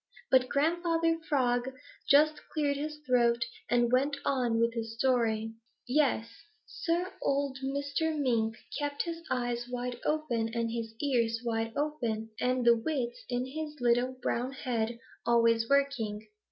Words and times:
But 0.31 0.49
Grandfather 0.49 1.19
Frog 1.29 1.75
just 2.09 2.41
cleared 2.51 2.75
his 2.75 2.97
throat 3.05 3.45
and 3.69 3.91
went 3.91 4.17
on 4.25 4.59
with 4.59 4.73
his 4.73 4.95
story. 4.97 5.53
"Yes, 5.87 6.27
Sir, 6.65 7.13
old 7.21 7.59
Mr. 7.63 8.17
Mink 8.17 8.57
kept 8.79 9.03
his 9.03 9.21
eyes 9.29 9.69
wide 9.69 9.99
open 10.03 10.49
and 10.55 10.71
his 10.71 10.95
ears 11.01 11.41
wide 11.45 11.73
open 11.77 12.31
and 12.39 12.65
the 12.65 12.75
wits 12.75 13.23
in 13.29 13.45
his 13.45 13.79
little 13.79 14.13
brown 14.23 14.53
head 14.53 14.97
always 15.27 15.69
working. 15.69 16.27